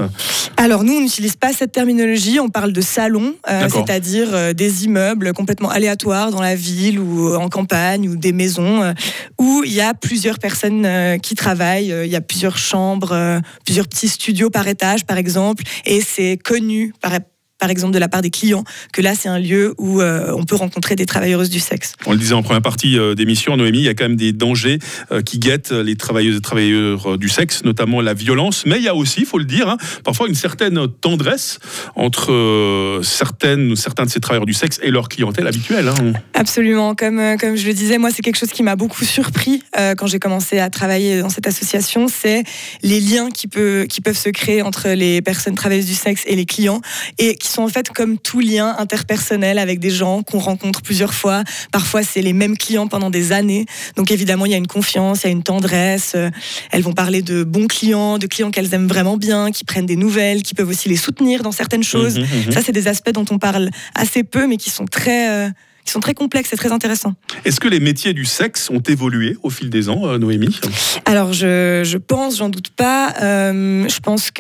Alors 0.57 0.85
nous, 0.85 0.95
on 0.95 1.01
n'utilise 1.01 1.37
pas 1.37 1.53
cette 1.53 1.73
terminologie, 1.73 2.41
on 2.41 2.49
parle 2.49 2.73
de 2.73 2.81
salons, 2.81 3.35
euh, 3.49 3.69
c'est-à-dire 3.69 4.29
euh, 4.33 4.53
des 4.53 4.85
immeubles 4.85 5.33
complètement 5.33 5.71
aléatoires 5.71 6.31
dans 6.31 6.43
la 6.43 6.55
ville 6.55 6.99
ou 6.99 7.35
en 7.35 7.49
campagne 7.49 8.09
ou 8.09 8.17
des 8.17 8.33
maisons 8.33 8.95
où 9.39 9.63
il 9.65 9.73
y 9.73 9.81
a 9.81 9.95
plusieurs 9.95 10.39
personnes 10.39 10.87
qui 11.23 11.35
travaillent, 11.35 11.95
il 12.05 12.11
y 12.11 12.17
a 12.17 12.21
plusieurs 12.21 12.59
chambres, 12.59 13.41
plusieurs 13.65 13.89
petits 13.89 14.09
studios 14.09 14.51
par 14.51 14.67
étage 14.69 15.05
par 15.05 15.17
exemple, 15.17 15.63
et 15.85 16.01
c'est 16.01 16.39
connu 16.43 16.93
par 17.01 17.13
par 17.61 17.71
exemple 17.71 17.93
de 17.95 17.99
la 17.99 18.09
part 18.09 18.23
des 18.23 18.31
clients 18.31 18.65
que 18.93 19.03
là 19.03 19.15
c'est 19.15 19.29
un 19.29 19.39
lieu 19.39 19.75
où 19.79 20.01
euh, 20.01 20.33
on 20.37 20.45
peut 20.45 20.57
rencontrer 20.57 20.97
des 20.97 21.07
travailleuses 21.07 21.51
du 21.51 21.61
sexe. 21.61 21.93
On 22.07 22.13
le 22.13 22.19
disait 22.19 22.35
en 22.35 22.43
première 22.43 22.63
partie 22.63 22.99
euh, 22.99 23.15
d'émission, 23.15 23.57
Noémie, 23.57 23.79
il 23.79 23.85
y 23.85 23.89
a 23.89 23.95
quand 23.95 24.05
même 24.05 24.17
des 24.17 24.33
dangers 24.33 24.79
euh, 25.13 25.23
qui 25.23 25.39
guettent 25.39 25.73
les 25.73 25.97
travailleuses 25.97 26.37
et 26.37 26.41
travailleurs 26.41 27.13
euh, 27.13 27.17
du 27.19 27.29
sexe, 27.29 27.63
notamment 27.65 28.01
la 28.01 28.15
violence. 28.15 28.65
Mais 28.67 28.77
il 28.79 28.83
y 28.83 28.89
a 28.89 28.95
aussi, 28.95 29.21
il 29.21 29.27
faut 29.27 29.39
le 29.39 29.45
dire, 29.45 29.69
hein, 29.69 29.77
parfois 30.05 30.29
une 30.29 30.35
certaine 30.35 30.89
tendresse 31.01 31.59
entre 31.95 32.33
euh, 32.33 33.03
certaines, 33.03 33.77
certains 33.77 34.07
de 34.07 34.11
ces 34.11 34.21
travailleurs 34.21 34.47
du 34.47 34.55
sexe 34.55 34.81
et 34.83 34.91
leur 34.91 35.09
clientèle 35.09 35.47
habituelle. 35.47 35.89
hein. 35.89 36.13
Absolument, 36.35 36.95
comme, 36.95 37.19
euh, 37.19 37.37
comme 37.37 37.57
je 37.57 37.67
le 37.67 37.75
disais, 37.75 37.99
moi 37.99 38.11
c'est 38.11 38.23
quelque 38.23 38.39
chose 38.39 38.51
qui 38.51 38.63
m'a 38.63 38.77
beaucoup 38.77 39.05
surpris 39.05 39.63
euh, 39.79 39.95
quand 39.95 40.07
j'ai 40.07 40.19
commencé 40.19 40.59
à 40.59 40.71
travailler 40.71 41.21
dans 41.21 41.29
cette 41.29 41.47
association, 41.47 42.07
c'est 42.09 42.45
les 42.83 43.01
liens 43.01 43.31
qui, 43.31 43.47
peut, 43.47 43.87
qui 43.89 44.01
peuvent 44.01 44.17
se 44.17 44.31
créer 44.31 44.63
entre 44.63 44.89
les 44.89 45.21
personnes 45.21 45.55
travailleuses 45.55 45.87
du 45.87 45.95
sexe 45.95 46.23
et 46.27 46.37
les 46.37 46.47
clients, 46.47 46.81
et 47.19 47.37
qui 47.37 47.49
sont 47.51 47.63
en 47.63 47.69
fait 47.69 47.91
comme 47.91 48.19
tout 48.19 48.41
lien 48.41 48.75
interpersonnel 48.79 49.59
avec 49.59 49.81
des 49.81 49.91
gens 49.91 50.23
qu'on 50.23 50.39
rencontre 50.39 50.83
plusieurs 50.83 51.15
fois. 51.15 51.43
Parfois 51.73 52.03
c'est 52.03 52.23
les 52.23 52.33
mêmes 52.33 52.57
clients 52.57 52.87
pendant 52.87 53.11
des 53.11 53.33
années, 53.33 53.67
donc 53.97 54.11
évidemment 54.11 54.47
il 54.47 54.53
y 54.53 54.55
a 54.55 54.59
une 54.59 54.67
confiance, 54.67 55.23
il 55.23 55.27
y 55.27 55.29
a 55.31 55.33
une 55.33 55.43
tendresse, 55.43 56.13
euh, 56.15 56.31
elles 56.71 56.83
vont 56.83 56.93
parler 56.93 57.23
de 57.23 57.45
bons 57.45 57.67
clients, 57.67 58.19
de 58.19 58.27
clients 58.27 58.51
qu'elles 58.51 58.73
aiment 58.75 58.89
vraiment 58.89 59.17
bien, 59.17 59.51
qui 59.51 59.65
prennent 59.65 59.87
des 59.87 59.97
nouvelles, 59.97 60.43
qui 60.43 60.55
peuvent 60.55 60.69
aussi 60.69 60.89
les 60.89 60.97
soutenir 60.97 61.43
dans 61.43 61.53
certaines 61.53 61.85
choses. 61.85 62.19
Mhm, 62.19 62.27
mhm. 62.47 62.53
Ça 62.53 62.61
c'est 62.65 62.73
des 62.73 62.89
aspects 62.89 63.13
dont 63.13 63.27
on 63.31 63.39
parle 63.39 63.71
assez 63.95 64.25
peu, 64.25 64.47
mais 64.47 64.57
qui 64.57 64.71
sont 64.71 64.87
très... 64.87 65.31
euh, 65.31 65.51
qui 65.83 65.93
sont 65.93 66.01
très 66.01 66.13
complexes 66.13 66.53
et 66.53 66.57
très 66.57 66.73
intéressants. 66.73 67.15
Est-ce 67.47 67.59
que 67.59 67.67
les 67.67 67.81
métiers 67.81 68.13
du 68.13 68.27
sexe 68.27 68.69
ont 68.69 68.83
évolué 68.87 69.39
au 69.43 69.49
fil 69.49 69.71
des 69.71 69.89
ans, 69.89 70.07
euh, 70.07 70.19
Noémie? 70.19 70.61
Alors, 71.07 71.33
je, 71.33 71.83
je 71.85 71.97
pense, 71.97 72.37
j'en 72.37 72.51
doute 72.51 72.69
pas, 72.69 73.15
euh, 73.23 73.89
je 73.89 73.99
pense 74.01 74.31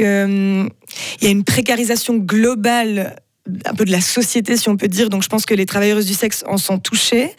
qu'il 1.18 1.24
y 1.24 1.28
a 1.28 1.30
une 1.30 1.44
précarisation 1.44 2.16
globale 2.16 3.16
un 3.64 3.74
peu 3.74 3.84
de 3.84 3.90
la 3.90 4.00
société, 4.02 4.56
si 4.56 4.68
on 4.68 4.76
peut 4.76 4.86
dire. 4.86 5.08
Donc, 5.08 5.22
je 5.24 5.28
pense 5.28 5.44
que 5.44 5.54
les 5.54 5.66
travailleuses 5.66 6.06
du 6.06 6.14
sexe 6.14 6.44
en 6.46 6.56
sont 6.58 6.78
touchées. 6.78 7.32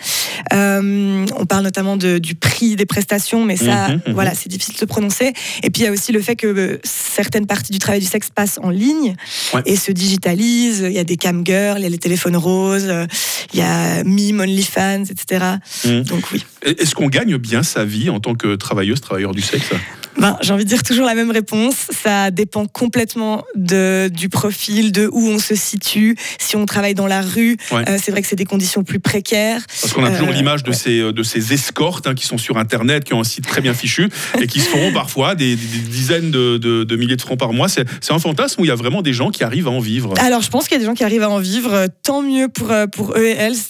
Euh, 0.51 1.25
on 1.37 1.45
parle 1.45 1.63
notamment 1.63 1.95
de- 1.95 2.17
du 2.17 2.35
prix 2.35 2.75
des 2.75 2.85
prestations, 2.87 3.45
mais 3.45 3.55
ça, 3.55 3.87
Mhm, 3.89 4.01
mhm. 4.07 4.13
voilà, 4.13 4.33
c'est 4.33 4.49
difficile 4.49 4.73
de 4.73 4.79
se 4.79 4.85
prononcer. 4.85 5.31
Et 5.63 5.69
puis, 5.69 5.83
il 5.83 5.85
y 5.85 5.87
a 5.87 5.91
aussi 5.91 6.11
le 6.11 6.21
fait 6.21 6.35
que 6.35 6.47
euh, 6.47 6.79
certaines 6.83 7.45
parties 7.45 7.71
du 7.71 7.79
travail 7.79 8.01
du 8.01 8.07
sexe 8.07 8.29
passent 8.33 8.59
en 8.61 8.71
ligne 8.71 9.15
Ouais. 9.53 9.61
et 9.65 9.75
se 9.77 9.91
digitalisent. 9.91 10.83
Il 10.85 10.91
y 10.93 10.99
a 10.99 11.03
des 11.03 11.17
cam 11.17 11.45
girls, 11.45 11.79
il 11.79 11.83
y 11.83 11.85
a 11.85 11.89
les 11.89 11.97
téléphones 11.99 12.35
roses, 12.35 12.87
euh, 12.89 13.05
il 13.53 13.59
y 13.59 13.63
a 13.63 14.03
Mime, 14.03 14.39
OnlyFans, 14.41 15.03
etc. 15.09 15.45
Mm. 15.85 16.01
Donc 16.01 16.23
oui. 16.33 16.43
Est-ce 16.63 16.93
qu'on 16.95 17.07
gagne 17.07 17.37
bien 17.37 17.63
sa 17.63 17.85
vie 17.85 18.09
en 18.09 18.19
tant 18.19 18.35
que 18.35 18.55
travailleuse, 18.55 19.01
travailleur 19.01 19.33
du 19.33 19.41
sexe? 19.41 19.69
Ben, 20.17 20.37
j'ai 20.41 20.51
envie 20.51 20.65
de 20.65 20.69
dire 20.69 20.83
toujours 20.83 21.05
la 21.05 21.15
même 21.15 21.31
réponse. 21.31 21.87
Ça 22.03 22.31
dépend 22.31 22.65
complètement 22.67 23.43
de, 23.55 24.09
du 24.13 24.27
profil, 24.27 24.91
de 24.91 25.07
où 25.11 25.29
on 25.29 25.39
se 25.39 25.55
situe. 25.55 26.17
Si 26.37 26.57
on 26.57 26.65
travaille 26.65 26.93
dans 26.93 27.07
la 27.07 27.21
rue, 27.21 27.55
Ouais. 27.71 27.89
euh, 27.89 27.97
c'est 28.01 28.11
vrai 28.11 28.21
que 28.21 28.27
c'est 28.27 28.35
des 28.35 28.43
conditions 28.45 28.83
plus 28.83 28.99
précaires. 28.99 29.61
Parce 29.81 29.93
qu'on 29.93 30.03
a 30.03 30.11
toujours 30.11 30.27
Euh, 30.27 30.33
l'image 30.33 30.63
de, 30.63 30.71
ouais. 30.71 30.75
ces, 30.75 31.13
de 31.13 31.23
ces 31.23 31.53
escortes 31.53 32.07
hein, 32.07 32.13
qui 32.13 32.27
sont 32.27 32.37
sur 32.37 32.57
Internet, 32.57 33.05
qui 33.05 33.13
ont 33.13 33.21
un 33.21 33.23
site 33.23 33.47
très 33.47 33.61
bien 33.61 33.73
fichu 33.73 34.09
et 34.39 34.47
qui 34.47 34.59
se 34.59 34.67
feront 34.67 34.91
parfois 34.93 35.33
des, 35.33 35.55
des 35.55 35.77
dizaines 35.89 36.29
de, 36.29 36.57
de- 36.57 36.83
de 36.83 36.95
milliers 36.97 37.15
de 37.15 37.21
francs 37.21 37.39
par 37.39 37.53
mois. 37.53 37.69
C'est 37.69 37.85
c'est 38.01 38.11
un 38.13 38.19
fantasme 38.19 38.61
où 38.61 38.65
il 38.65 38.67
y 38.67 38.71
a 38.71 38.75
vraiment 38.75 39.01
des 39.01 39.13
gens 39.13 39.29
qui 39.31 39.45
arrivent 39.45 39.67
à 39.67 39.71
en 39.71 39.79
vivre. 39.79 40.13
Alors, 40.19 40.41
je 40.41 40.49
pense 40.49 40.67
qu'il 40.67 40.73
y 40.73 40.77
a 40.77 40.79
des 40.79 40.85
gens 40.85 40.93
qui 40.93 41.05
arrivent 41.05 41.23
à 41.23 41.29
en 41.29 41.39
vivre. 41.39 41.73
euh, 41.73 41.87
Tant 42.03 42.21
mieux 42.21 42.49
pour, 42.49 42.69
euh, 42.71 42.85
pour 42.87 43.13
eux 43.15 43.23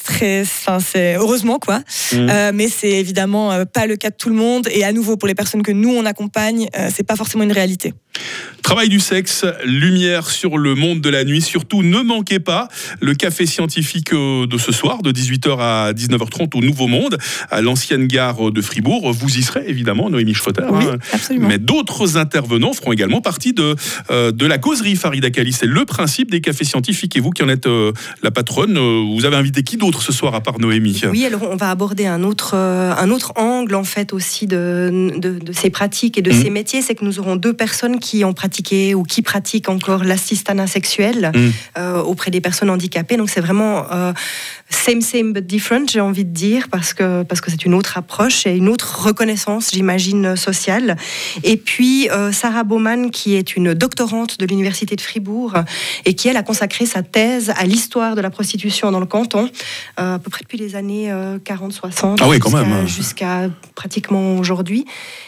très- 0.04 0.44
c'est 0.80 1.16
heureusement 1.16 1.60
quoi. 1.60 1.80
Mm. 1.80 1.84
Euh, 2.30 2.52
mais 2.54 2.68
c'est 2.68 2.92
évidemment 2.92 3.52
euh, 3.52 3.66
pas 3.66 3.86
le 3.86 3.96
cas 3.96 4.10
de 4.10 4.16
tout 4.16 4.30
le 4.30 4.36
monde. 4.36 4.68
Et 4.72 4.84
à 4.84 4.92
nouveau, 4.92 5.18
pour 5.18 5.28
les 5.28 5.36
personnes 5.36 5.64
que 5.64 5.72
nous 5.72 5.90
on 5.90 6.06
accompagne, 6.06 6.68
euh, 6.78 6.90
c'est 6.94 7.04
pas 7.04 7.16
forcément 7.16 7.44
une 7.44 7.52
réalité. 7.52 7.94
Travail 8.72 8.88
du 8.88 9.02
sexe, 9.02 9.44
lumière 9.66 10.30
sur 10.30 10.58
le 10.58 10.76
monde 10.76 11.02
de 11.02 11.10
la 11.10 11.26
nuit. 11.26 11.42
Surtout, 11.42 11.84
ne 11.84 12.00
manquez 12.00 12.40
pas 12.40 12.70
le 13.02 13.14
café 13.16 13.46
scientifique 13.46 14.14
euh, 14.14 14.48
de 14.48 14.58
ce 14.58 14.72
soir, 14.72 15.02
de 15.02 15.12
18h 15.12 15.58
à 15.60 15.92
19h30 15.92 16.58
au 16.58 16.62
Nouveau 16.62 16.88
Monde, 16.88 17.18
à 17.50 17.60
l'ancienne 17.60 18.08
gare 18.08 18.50
de 18.50 18.62
Fribourg. 18.62 19.12
Vous 19.12 19.38
y 19.38 19.44
serez 19.44 19.66
évidemment, 19.68 20.10
Noémie 20.10 20.34
Schroeter. 20.34 20.64
Oui, 20.72 20.86
hein. 20.90 21.00
absolument. 21.12 21.50
Mais 21.50 21.58
d'autres 21.58 22.16
intervenants 22.16 22.72
feront 22.72 22.94
également 22.94 23.20
partie 23.20 23.52
de, 23.52 23.76
euh, 24.10 24.32
de 24.32 24.46
la 24.46 24.58
causerie 24.58 24.96
Farida 24.96 25.32
Kali. 25.32 25.52
C'est 25.52 25.66
le 25.66 25.84
principe 25.84 26.32
des 26.32 26.40
cafés 26.40 26.64
scientifiques. 26.64 27.18
Et 27.18 27.20
vous 27.20 27.32
qui 27.32 27.44
en 27.44 27.50
êtes 27.50 27.68
euh, 27.68 27.92
la 28.24 28.32
patronne, 28.32 28.78
euh, 28.78 29.04
vous 29.18 29.26
avez 29.26 29.36
invité 29.36 29.64
qui 29.64 29.76
d'autre 29.76 30.02
ce 30.02 30.14
soir 30.14 30.34
à 30.34 30.40
part 30.40 30.60
Noémie? 30.60 31.02
Oui, 31.12 31.26
alors 31.26 31.44
on 31.44 31.58
va 31.58 31.72
aborder 31.72 32.06
un 32.06 32.24
autre, 32.24 32.56
un 32.56 33.10
autre 33.10 33.34
angle 33.36 33.76
en 33.76 33.84
fait 33.84 34.14
aussi 34.14 34.48
de, 34.48 35.12
de, 35.18 35.40
de 35.40 35.52
ces 35.52 35.70
pratiques 35.72 36.18
et 36.18 36.22
de 36.22 36.32
Mhm. 36.32 36.42
ces 36.42 36.50
métiers, 36.50 36.82
c'est 36.82 36.96
que 36.96 37.04
nous 37.04 37.20
aurons 37.20 37.36
deux 37.36 37.52
personnes 37.52 38.00
qui 38.00 38.24
ont 38.24 38.32
pratiqué 38.32 38.61
ou 38.96 39.04
qui 39.04 39.22
pratiquent 39.22 39.70
encore 39.70 40.04
l'assistanat 40.04 40.68
sexuel 40.68 41.32
euh, 41.78 42.02
auprès 42.02 42.32
des 42.32 42.42
personnes 42.42 42.70
handicapées. 42.70 43.18
Donc 43.18 43.30
c'est 43.30 43.42
vraiment 43.42 43.86
euh, 43.92 44.14
same 44.74 45.02
same 45.02 45.34
but 45.34 45.46
different, 45.46 45.88
j'ai 45.90 46.02
envie 46.02 46.26
de 46.26 46.34
dire, 46.34 46.68
parce 46.70 46.94
que 46.94 47.24
parce 47.24 47.42
que 47.42 47.52
c'est 47.52 47.66
une 47.66 47.74
autre 47.74 47.98
approche 47.98 48.46
et 48.46 48.56
une 48.56 48.70
autre 48.70 49.06
reconnaissance, 49.06 49.72
j'imagine, 49.74 50.36
sociale. 50.36 50.98
Et 51.44 51.58
puis 51.58 52.10
euh, 52.10 52.32
Sarah 52.32 52.64
Baumann, 52.64 53.12
qui 53.12 53.36
est 53.36 53.56
une 53.56 53.74
doctorante 53.74 54.40
de 54.40 54.46
l'université 54.46 54.96
de 54.96 55.02
Fribourg 55.02 55.54
et 56.06 56.14
qui 56.14 56.28
elle 56.28 56.38
a 56.38 56.44
consacré 56.44 56.86
sa 56.86 57.04
thèse 57.04 57.52
à 57.56 57.66
l'histoire 57.66 58.16
de 58.16 58.22
la 58.22 58.30
prostitution 58.30 58.92
dans 58.92 59.00
le 59.00 59.06
canton, 59.06 59.50
euh, 60.00 60.16
à 60.16 60.20
peu 60.20 60.30
près 60.30 60.42
depuis 60.42 60.58
les 60.58 60.76
années 60.76 61.12
euh, 61.12 61.38
40-60 61.40 62.18
Ah 62.22 62.28
oui, 62.28 62.40
jusqu'à 62.88 63.50
pratiquement 63.76 64.38
aujourd'hui, 64.38 64.86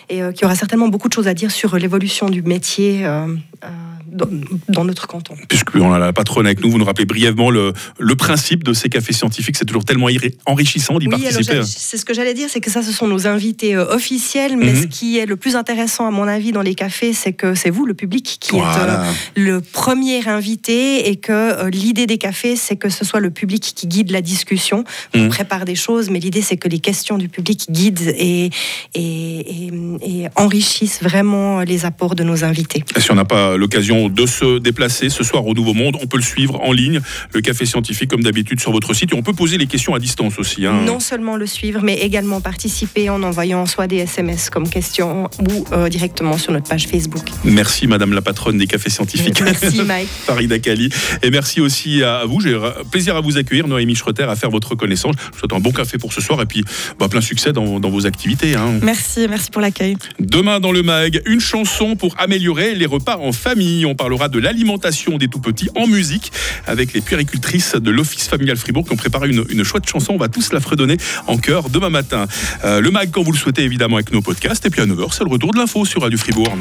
et 0.10 0.22
euh, 0.22 0.32
qui 0.32 0.46
aura 0.46 0.56
certainement 0.56 0.88
beaucoup 0.88 1.08
de 1.08 1.14
choses 1.14 1.28
à 1.28 1.34
dire 1.34 1.52
sur 1.52 1.76
l'évolution 1.78 2.30
du 2.30 2.42
métier 2.42 3.06
euh, 3.06 3.28
euh, 3.64 3.68
dans, 4.14 4.28
dans 4.70 4.86
notre 4.86 5.08
canton. 5.08 5.36
Puisqu'on 5.50 5.92
a 5.94 6.00
la 6.00 6.14
patronne 6.14 6.46
avec 6.46 6.62
nous, 6.64 6.70
vous 6.70 6.78
nous 6.78 6.86
rappelez 6.86 7.06
brièvement 7.06 7.50
le, 7.50 7.74
le 8.00 8.16
principe 8.16 8.64
de 8.64 8.74
ces 8.74 8.90
cafés 8.90 9.14
scientifiques. 9.14 9.56
C'est 9.58 9.66
toujours 9.66 9.86
tellement 9.86 10.08
enrichissant 10.46 11.00
d'y 11.00 11.08
Oui, 11.08 11.22
participer. 11.22 11.62
c'est 11.66 11.98
ce 11.98 12.06
que 12.06 12.14
j'allais 12.14 12.34
dire, 12.34 12.48
c'est 12.50 12.62
que 12.62 12.72
ça, 12.72 12.82
ce 12.84 12.92
sont 12.92 13.08
nos 13.08 13.28
invités 13.28 13.76
euh, 13.76 13.86
officiels, 13.94 14.56
mais 14.58 14.72
Mhm. 14.74 14.82
ce 14.82 14.88
qui 14.88 15.18
est 15.18 15.26
le 15.26 15.36
plus 15.36 15.56
intéressant 15.56 16.08
à 16.08 16.12
mon 16.12 16.28
avis 16.28 16.52
dans 16.52 16.62
les 16.62 16.76
cafés, 16.76 17.14
c'est 17.14 17.34
que 17.34 17.56
c'est 17.56 17.70
vous, 17.70 17.86
le 17.86 17.94
public, 17.94 18.38
qui 18.40 18.56
êtes 18.58 18.64
euh, 18.64 19.12
le 19.36 19.62
premier 19.62 20.28
invité 20.28 21.10
et 21.10 21.16
que 21.18 21.32
euh, 21.32 21.70
l'idée 21.70 22.06
des 22.08 22.18
cafés, 22.18 22.56
c'est 22.56 22.76
que 22.76 22.90
ce 22.90 23.06
soit 23.06 23.20
le 23.20 23.30
public 23.32 23.74
qui 23.76 23.88
guide 23.88 24.12
la 24.12 24.22
discussion. 24.22 24.84
On 25.14 25.20
Mhm. 25.24 25.30
prépare 25.30 25.66
des 25.66 25.76
choses, 25.76 26.10
mais 26.10 26.20
l'idée, 26.20 26.42
c'est 26.42 26.58
que 26.58 26.68
les 26.68 26.80
questions 26.80 27.18
du 27.18 27.30
public 27.30 27.68
guident 27.70 28.02
et, 28.18 28.50
et, 28.94 29.00
et- 29.04 29.72
et 30.04 30.28
enrichissent 30.36 31.02
vraiment 31.02 31.62
les 31.62 31.86
apports 31.86 32.16
de 32.16 32.24
nos 32.24 32.44
invités. 32.44 32.84
Et 32.96 33.00
si 33.02 33.12
on 33.12 33.16
n'a 33.16 33.26
pas 33.26 33.58
l'occasion 33.58 34.03
de 34.10 34.26
se 34.26 34.60
déplacer 34.60 35.10
ce 35.10 35.24
soir 35.24 35.46
au 35.46 35.54
Nouveau 35.54 35.74
Monde, 35.74 35.98
on 36.02 36.08
peut 36.08 36.18
le 36.18 36.24
suivre 36.24 36.60
en 36.62 36.72
ligne, 36.72 37.00
le 37.34 37.42
café 37.42 37.66
scientifique 37.66 38.10
comme 38.10 38.24
d'habitude 38.24 38.60
sur 38.60 38.72
votre 38.72 38.94
site. 38.94 39.12
Et 39.14 39.16
on 39.16 39.22
peut 39.22 39.34
poser 39.34 39.58
les 39.58 39.68
questions 39.68 39.94
à 39.96 40.00
distance 40.00 40.40
aussi. 40.40 40.66
hein. 40.66 40.82
Non 40.86 41.00
seulement 41.00 41.36
le 41.36 41.46
suivre, 41.46 41.82
mais 41.84 41.96
également 42.00 42.42
participer 42.42 43.10
en 43.10 43.22
envoyant 43.24 43.66
soit 43.66 43.88
des 43.88 43.98
SMS 43.98 44.50
comme 44.50 44.70
question 44.70 45.30
ou 45.40 45.66
euh, 45.74 45.90
directement 45.90 46.38
sur 46.38 46.52
notre 46.52 46.70
page 46.70 46.88
Facebook. 46.88 47.24
Merci 47.44 47.88
Madame 47.88 48.14
la 48.14 48.22
patronne 48.22 48.58
des 48.58 48.68
cafés 48.68 48.90
scientifiques. 48.90 49.42
Merci 49.42 49.82
Mike. 49.86 50.08
Farida 50.26 50.60
Kali. 50.60 50.90
Et 51.22 51.30
merci 51.30 51.62
aussi 51.62 52.04
à 52.04 52.26
vous. 52.26 52.40
J'ai 52.42 52.58
plaisir 52.92 53.16
à 53.16 53.22
vous 53.22 53.38
accueillir, 53.38 53.68
Noémie 53.68 53.96
Schroeter, 53.96 54.24
à 54.30 54.36
faire 54.36 54.50
votre 54.50 54.76
connaissance. 54.76 55.16
Je 55.18 55.32
vous 55.34 55.40
souhaite 55.40 55.54
un 55.54 55.60
bon 55.60 55.72
café 55.72 55.98
pour 55.98 56.14
ce 56.14 56.22
soir 56.22 56.42
et 56.42 56.46
puis 56.46 56.64
bah, 57.00 57.08
plein 57.10 57.22
succès 57.22 57.54
dans, 57.54 57.80
dans 57.80 57.90
vos 57.90 58.06
activités. 58.06 58.56
hein. 58.56 58.80
Merci, 58.82 59.28
merci 59.30 59.50
pour 59.52 59.62
l'accueil. 59.62 59.96
Demain 60.20 60.60
dans 60.60 60.72
le 60.72 60.84
MAG, 60.84 61.22
une 61.26 61.40
chanson 61.40 61.96
pour 61.96 62.16
améliorer 62.20 62.76
les 62.76 62.86
repas 62.86 63.18
en 63.18 63.32
famille. 63.32 63.86
On 63.94 63.96
parlera 63.96 64.28
de 64.28 64.40
l'alimentation 64.40 65.20
des 65.20 65.28
tout-petits 65.28 65.70
en 65.76 65.86
musique 65.86 66.32
avec 66.66 66.94
les 66.94 67.02
puéricultrices 67.02 67.76
de 67.76 67.92
l'Office 67.92 68.28
familial 68.28 68.58
Fribourg 68.58 68.86
qui 68.88 68.92
ont 68.92 68.96
préparé 68.96 69.30
une, 69.30 69.46
une 69.50 69.64
chouette 69.64 69.88
chanson. 69.88 70.14
On 70.14 70.18
va 70.18 70.30
tous 70.30 70.52
la 70.52 70.60
fredonner 70.60 70.98
en 71.28 71.38
chœur 71.38 71.70
demain 71.70 71.92
matin. 71.92 72.26
Euh, 72.64 72.82
le 72.82 72.90
MAG, 72.90 73.12
quand 73.12 73.22
vous 73.22 73.32
le 73.32 73.38
souhaitez, 73.38 73.62
évidemment, 73.62 73.98
avec 73.98 74.12
nos 74.12 74.24
podcasts. 74.24 74.66
Et 74.66 74.72
puis 74.72 74.82
à 74.82 74.88
9h, 74.88 75.10
c'est 75.12 75.24
le 75.24 75.30
retour 75.30 75.54
de 75.54 75.60
l'info 75.60 75.86
sur 75.86 76.02
Radio 76.02 76.18
Fribourg. 76.18 76.58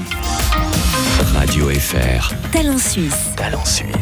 Radio 1.35 1.71
FR. 1.71 2.35
Talent 2.53 2.77
Suisse. 2.77 3.33
Talent 3.35 3.65
Suisse. 3.65 3.97